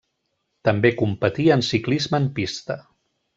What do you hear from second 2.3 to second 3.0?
pista.